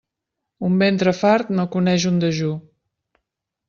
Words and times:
Un 0.69 0.79
ventre 0.85 1.13
fart 1.19 1.53
no 1.59 1.69
coneix 1.79 2.11
un 2.15 2.21
dejú. 2.27 2.53